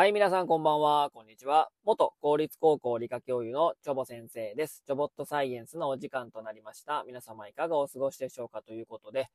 [0.00, 1.10] はい、皆さんこんばんは。
[1.10, 1.68] こんにちは。
[1.84, 4.82] 元公立高校理科教諭のチョボ先生です。
[4.86, 7.04] チョボットサイエンスのお時間となりました。
[7.06, 9.28] 皆様いかがお過ごしでしょうかということで、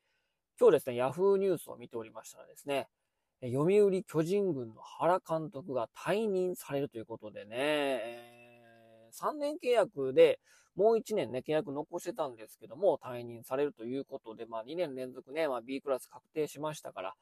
[0.60, 2.88] 今日ですね、ヤフーニュースを見ておりましたらですね、
[3.44, 10.40] 読売巨人軍の原監督が退任されるということでね、え3年契約で
[10.76, 17.14] もう1年ね、契約残してたんですけども、退任されるということで、まあ2年連続ね、まあ B クラス確定しましたから、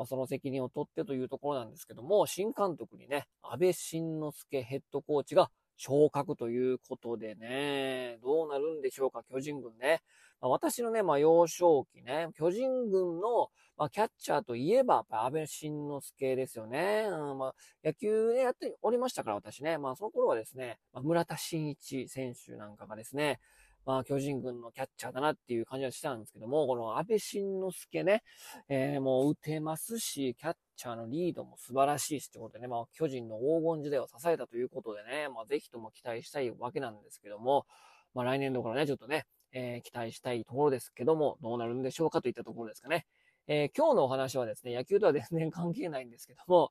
[0.00, 10.00] まあ、その責任を取ってというところなんですけども、新監督にね、安倍晋之助ヘッドコーチが昇格ということでね、どうなるんでしょうか、巨人軍ね。
[10.40, 17.04] まあ、私のね、まあ、幼少期ね、巨人軍の、まあ、キャッチャーといえば、安倍晋之助ですよね。
[17.10, 17.54] うん、まあ、
[17.84, 19.76] 野球ね、やっておりましたから、私ね。
[19.76, 23.38] まあ、その頃はですね、まあ、村田真一選手なんかがですね、
[23.86, 28.22] まあ、巨人軍のキャッチャーだなっていう感じはしたんですけども、この安倍晋之助ね、
[28.68, 37.66] えー、もう打てますし、キャッチャーのリードも素晴らしいしってことでね、まあ、巨人の黄金時代を支えたということでね、まあ、ぜひとも期待したいわけなんですけども、
[38.14, 43.06] まあ、来年度からね、ちょっとね、えー、期待したいところですけども、どうなるんでしょうかといったところですかね。
[43.46, 46.70] えー、今日のお話はですね、野球とは全然関係ないんですけども、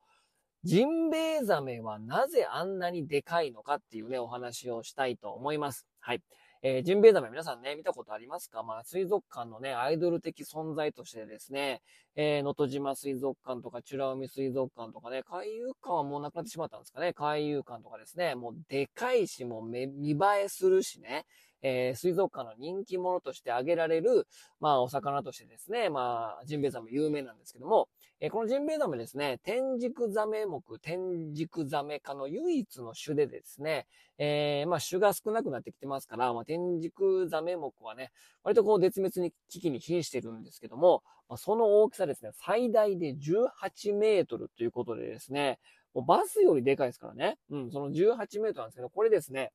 [0.64, 5.88] ジンベエザメはなぜあんなにでかいのかっていうね、お話をしたいと思います。
[6.00, 6.22] はい。
[6.62, 8.64] えー、ジンベエザメ皆さんね、見たことありますか？
[8.64, 11.82] まあ、水族館のね、アイドル的存在としてですね、
[12.18, 17.14] えー、能登島水族館とか、美ら海水族館とかね、海遊館はもうなくなってしまったんですかね？
[17.14, 21.26] 海遊館とかですね、もうでかいし、もう見栄えするしね、
[21.62, 24.28] えー、水族館の人気者として挙げられる、
[24.60, 27.90] まあ、お魚としてですね、まあ、ジンベエザメ有名なんですけども、
[28.20, 33.86] えー、このジンベエザメですね、天竺ザメ目、天竺ザメ科の唯一の種でですね、
[34.18, 38.12] えー、まあ、種が少なくなってきてますから、まあ、天竺ザメ目はね、
[38.44, 45.60] 割とこう絶滅に危機に瀕してるんですけども、まあ、その大きさですね、最大で18メートルということでですね、
[45.94, 47.38] もうバスよりでかいですからね。
[47.50, 49.52] うん、その18メートルなんですけど、これですね、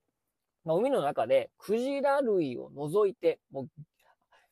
[0.65, 3.69] まあ、海の中でクジラ類を除いて、もう、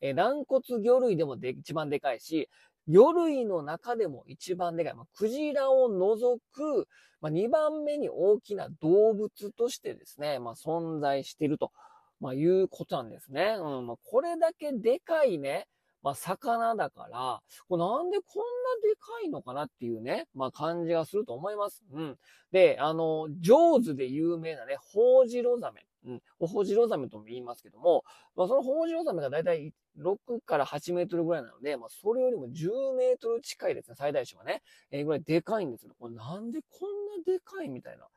[0.01, 2.49] えー、軟骨魚類でもで一番でかいし、
[2.87, 4.93] 魚類の中でも一番でかい。
[4.93, 6.87] まあ、クジラを除く、
[7.21, 11.71] まあ、2番目に大きな動物としてですね、まあ、存在していると、
[12.19, 13.55] まあ、いうことなんですね。
[13.57, 13.87] うん。
[13.87, 15.67] まあ、これだけでかいね、
[16.01, 21.81] まあ、魚だから、これなんでこんなでかいのかなっていうね、まあ、感じがすると思います。
[21.93, 22.17] うん。
[22.51, 25.85] で、あの、上手で有名なね、ホウジロザメ。
[26.05, 26.21] うん。
[26.39, 28.03] ホホジロザメとも言いますけども、
[28.35, 34.61] まあ、そのホホジロザメがだいたい6から8メートルぐらいなので、まあ、それよりも10メートル近いですね、最大種はね。
[34.91, 35.93] えー、ぐらいでかいんですよ。
[35.99, 38.07] これなんでこんなでかいみたいな。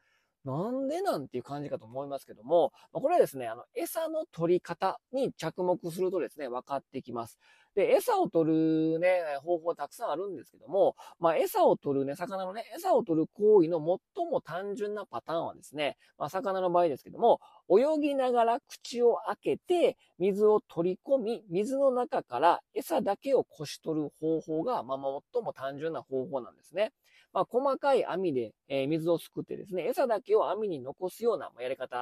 [0.45, 7.39] なんでなんていう感じかと思いますけども、ま、これはですね、あの、餌の取り方に着目するとですね、分かってきます。
[7.77, 13.79] で、餌を取るね、方法たくさんあるんですけども、まあ、餌を取るね、魚のね、餌を取る行為の
[14.17, 17.39] 最も単純なパターンはですね、まあ、魚の場合ですけども、
[17.69, 24.99] 泳ぎながら口を開けて、水を取り込み、水の中から餌だけをこし取る方法が、まあ、
[25.35, 26.93] 最も単純な方法なんですね。
[27.37, 31.95] まあ、細かい網で、えー、水をすくってですね、餌だけを網に残すようなやり方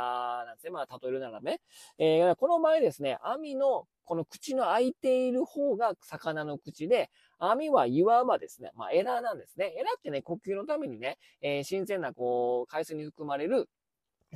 [0.46, 0.70] なんですね。
[0.70, 1.60] まあ、例えるならね。
[1.98, 9.74] えー、この場合ですね、網のこの口の開いている方が魚の口で、網は岩場ですね、まあ、エラなんですね。
[9.76, 13.68] エラってね、呼吸のためにね、えー、新鮮なこう、海水に含まれる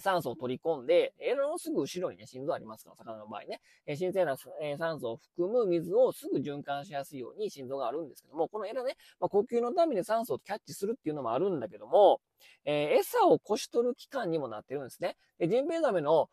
[0.00, 3.60] 酸素を取り込んで、エラのすぐ後ろにね、心臓ありますから、魚の場合ね。
[3.86, 12.20] えー、新鮮な、え、酸素を含む水をすぐ循環しやすいように心臓があるんですけども、このエラね、まあ、呼吸のために酸素をキャッチするっていうのもあるんだけども、
[12.64, 15.16] えー、餌をこし取る期間にもなってるんですね。
[15.38, 16.28] で、ジンベエザメの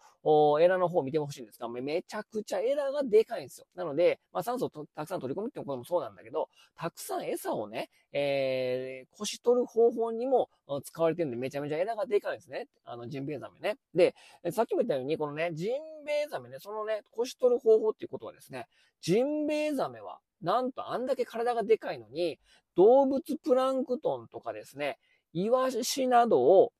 [0.59, 3.67] エラの方を見てほしいんですが、めちゃくちゃエラがでかいんですよ。
[3.75, 10.49] なので、まあ、酸素をたくさん取り込むってこともそうなんだけど、たくさん餌をね、えー、こし取る方法にも
[10.83, 12.67] 使われてるんで、めちゃめちゃエラがでかいんですね。
[12.85, 13.77] あの、ジンベエザメね。
[13.93, 14.15] で、
[14.51, 18.67] さっきも言ったように、このね、ジンベエザメね、そのね、こし取る方法っていうことはですね、
[19.01, 22.39] ジンベエザメは、なんとあんだけ体がでかいのに、
[22.75, 24.97] 動物プランクトンとかですね、
[25.35, 26.71] イワシなどを、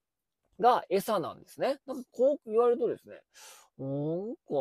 [0.62, 1.80] が餌なんですね。
[1.86, 3.16] なんかこう言われるとですね、
[3.78, 4.54] なんか、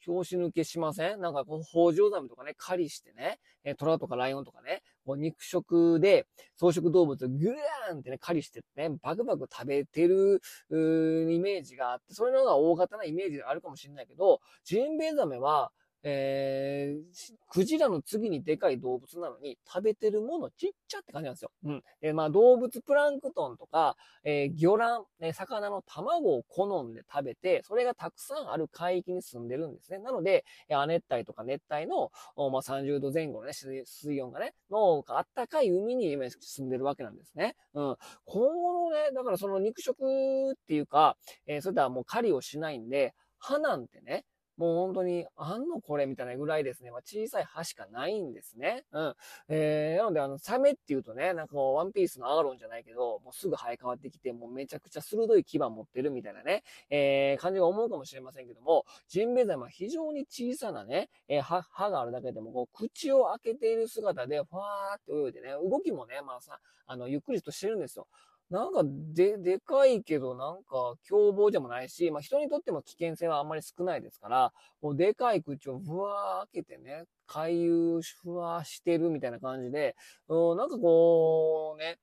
[0.00, 1.20] 拍子抜けしません？
[1.20, 6.26] なんか、こう、北条ザメとかね、狩りしてね、えトラとかライオンとかね、こう肉食で、
[6.56, 10.40] 草食動物をグーンってね、狩りしてね、バクバク食べてる、
[10.70, 15.70] イメージがあって、それの方が大型なイメージがあるかもしれないけど、ジンベエザメは、
[16.06, 21.50] えー、クジラの次にでかい動物なのに、食べてるものちっちゃって感じなんですよ。
[21.64, 21.82] うん。
[22.02, 29.98] で、まあ動物プランクトンとか、えー、魚卵、ね、魚の卵を好んで食べて、それがたくさんある海域に住んでるんですね。
[29.98, 37.56] なので、亜熱帯とか熱帯の、まあ30度前後のね、水温がね、のあったかい海に今住んでるわけなんですね。
[37.72, 37.96] うん。
[38.26, 41.16] このね、だからその肉食っていうか、
[41.46, 44.24] えー、それではもう狩りをしないんで、歯なんてね、
[44.56, 46.90] もう本当に、あんのこれみたいなぐらいですね。
[46.90, 48.84] まあ、小さい歯しかないんですね。
[48.92, 49.14] うん。
[49.48, 68.06] えー、なので、あの、サメっていうとね、なんかもうワンピースのアーロンじゃないけど、もうすぐ生え変わってきて、もうめちゃくちゃ鋭い牙持ってるみたいなね、えー、感じが思うかもしれませんけども、ジンベザメは非常に小さなね、えー、歯、歯があるだけでも、こう、口を開けている姿で、ファーって泳いでね、動きもね、まあさ、あの、ゆっくりとしてるんですよ。
[68.50, 74.52] なんか、で、でかいけど、なんか、凶暴でもないし、まあ、人にとっても危険性はあんまり少ないですから、
[74.82, 79.96] もうでかい口をぶわー開けてね、回遊、ふわーしてるみたいな感じで、
[80.28, 81.98] うん、なんかこう、ね、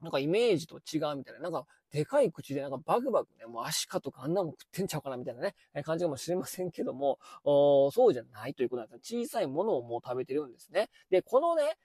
[0.00, 10.88] なんかイメージと違うみたいな、なんか、でかい口でなんかバクバクね、もうアシカとかあんなもん食ってんちゃうかなみたいなね、感じかもしれませんけども、そうじゃないということなんです小さいものをもう食べてるんですね。
[11.10, 11.76] で、このね、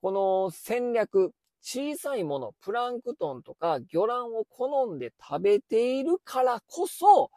[0.00, 7.30] この戦略、小さいもの、プランクトンとか魚卵を好んで食べているからこそ、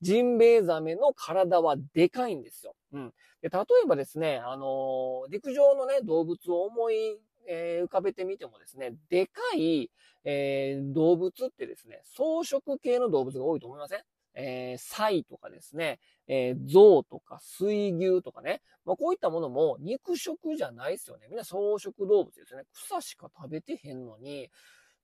[0.00, 2.74] ジンベエザメの体はでかいんですよ。
[2.92, 3.12] うん。
[3.42, 9.90] で例えばですね、あのー、陸上のね、動物を思い、えー、浮かべてみてもですね、でかい、
[10.24, 14.00] えー、動物ってですね、草食系の動物が多いと思いません？
[14.34, 21.26] えー、サイとかですね、えー、象とか水牛とかね、まあ、こういったものも肉食じゃないですよね。
[21.28, 22.64] みんな草食動物ですよね。
[22.72, 24.48] 草しか食べてへんのに、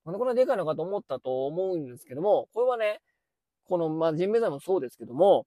[0.04, 3.00] なんでこんなでかいのかと思ったと思うんですけども、これはね、
[3.64, 5.46] この、まあ、ジンベエザメもそうですけども、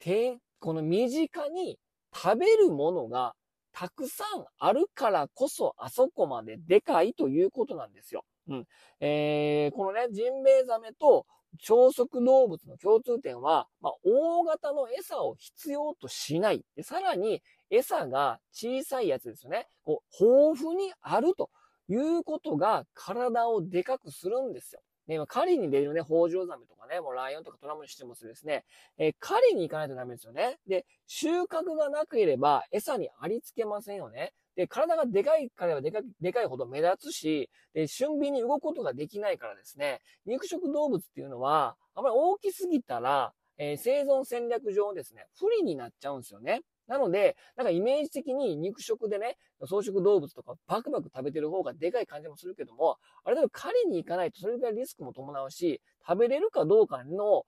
[0.00, 1.78] て、この身近に
[2.14, 3.34] 食べるものが
[3.72, 8.24] たくさんあるからこそあそこまででかいということなんですよ。
[8.48, 8.66] うん。
[9.00, 11.26] えー、このね、ジンベエザメと
[11.58, 16.64] 超速動物の共通点は、まあ、大型の餌を必要としない。
[16.76, 19.68] でさらに、餌が小さいやつですよね。
[19.84, 21.50] こう、豊富にあると
[21.88, 24.80] いうことが体をでかくするんですよ。
[25.10, 28.64] ね、今、狩りに出るね、北条ザメとかね、もうライオンとかトラムにしてもですね、
[28.96, 30.58] えー、狩りに行かないとダメですよね。
[30.68, 34.32] で、収穫がなければ餌にありつけませんよね。
[34.54, 46.60] で、体がでかいからはでかでかいほど目立つし、で、俊敏に動くことができないからですね、肉食動物っていうのは、あまり大きすぎたら、えー、生存戦略上ですね、不利になっちゃうんですよね。
[46.90, 57.44] なので、なんかイメージ的に肉食でね、草食動物とかバクバク食べてる方がでかい感じもするけども、あれだと狩りに行かないとそれぐらいリスクも伴うし、食べれるかどうかの、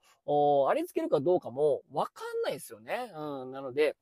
[0.68, 3.10] ありつけるかどうかもわかんないですよね。
[3.16, 3.96] うん、なので、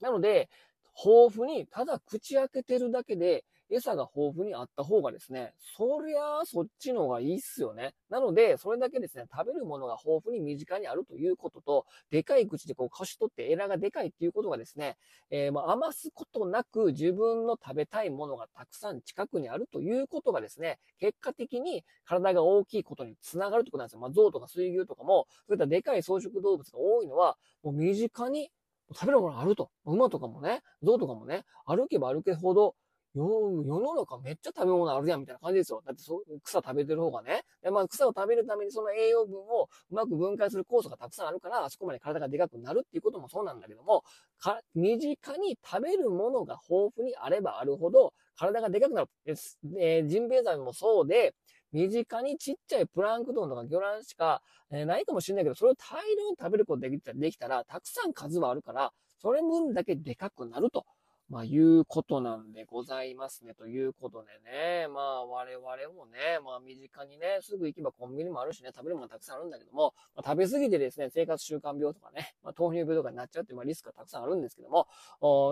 [0.00, 0.48] なので、
[0.96, 7.92] 豊富に、ただ口開けてるだけで、餌が豊富にあった方がですね、そりゃあそっちの方がいいっすよね。
[8.08, 14.96] なので、それだけですね、食べるものが豊富に身近にあるということと、でかい口でこう、かし取ってエラがでかいっていうことがですね、
[15.30, 24.00] えー、まあ、余すことなく自分の食べたいものがたくさん近くにあるということがですね、結果的に体が大きいことにつながるってことなんですよ。
[24.00, 28.50] まあ、象とか水牛とかも、そういったでかい草食動物が多いのは、もう身近に
[28.94, 29.70] 食べるものあると。
[29.84, 32.74] 馬とかもね、象とかもね、歩けば歩けほど、
[33.14, 33.24] 世
[33.64, 35.82] の中めっちゃ食べ物あるやんみたいな感じですよ。
[35.84, 37.42] だってそ草食べてる方がね。
[37.62, 44.04] でまあ、草を食べるためにその栄養分をうまく分解する酵素がたくさんあるから、あそこまで体がでかくなるっていうこともそうなんだけども、
[44.38, 49.08] か身近に食べるものが豊富にあればあるほど、体がでかくなる。
[49.26, 51.34] えー、ジンベエザメもそうで、
[51.72, 60.84] 身近にちっちゃいプランクトンとか魚卵しか、えー、ないかもしれないけど、それを大量に食べることできたできたら、たくさん数はあるから、それ分だけでかくなると。
[61.28, 63.52] まあ、いうことなんでございますね。
[63.52, 64.88] ということでね。
[64.88, 74.86] まあ、我々もね、まあ、身近にね、すぐ行けばコンビニもあるしね、食べるものたくさんあるんだけども、まあ、食べ過ぎてですね、生活習慣病とかね、まあ、糖尿病とかになっちゃうっていう、まあ、リスクがたくさんあるんですけども、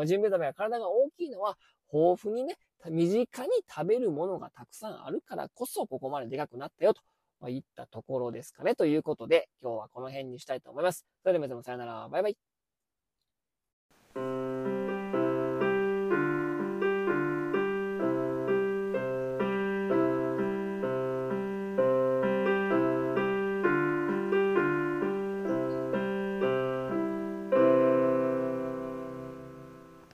[0.07, 1.59] ジンベエザメは体が大きいのは、
[1.93, 2.57] 豊富にね、
[2.89, 7.03] 身近に食べるものがたくさんあるからこそ、ここまででかくなったよと。
[7.39, 8.75] まあ、いったところですかね。
[8.75, 11.05] ということで、今日はこの辺にしたいと思います。
[11.23, 12.09] それでは皆さんさよなら。
[12.09, 12.56] バイバイ。